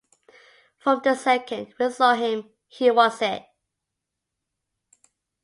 From 0.79 1.01
the 1.03 1.13
second 1.13 1.75
we 1.79 1.91
saw 1.91 2.15
him, 2.15 2.49
he 2.67 2.89
was 2.89 3.21
it. 3.21 3.43